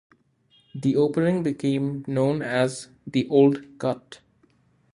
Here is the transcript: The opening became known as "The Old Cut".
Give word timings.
The 0.73 0.95
opening 0.95 1.43
became 1.43 2.03
known 2.07 2.41
as 2.41 2.87
"The 3.05 3.27
Old 3.29 3.77
Cut". 3.77 4.19